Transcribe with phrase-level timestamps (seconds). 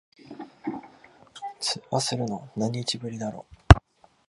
[1.59, 3.45] 通話するの、何日ぶりだろ。